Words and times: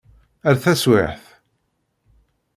Ar 0.47 0.55
taswiɛt. 0.63 1.23